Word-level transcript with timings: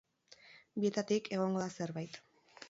Bietatik 0.83 1.29
egongo 1.37 1.63
da 1.65 1.69
zerbait. 1.79 2.19